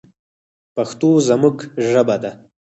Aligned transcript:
پښتو 0.75 1.09
زموږ 1.27 1.57
ژبه 1.89 2.15
ده 2.23 2.31